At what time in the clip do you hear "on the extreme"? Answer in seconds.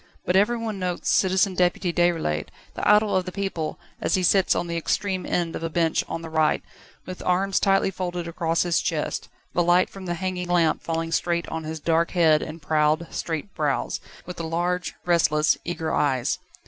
4.55-5.27